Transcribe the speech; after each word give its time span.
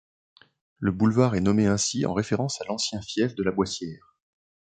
Le 0.79 0.91
boulevard 0.91 1.35
est 1.35 1.41
nommé 1.41 1.67
ainsi 1.67 2.07
en 2.07 2.15
référence 2.15 2.59
à 2.59 2.65
l'ancien 2.65 3.03
fief 3.03 3.35
de 3.35 3.43
la 3.43 3.51
Boissière. 3.51 4.15